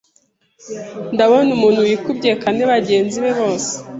[1.13, 3.71] Ndabona Umuntu wikubye kane bagenzibe bose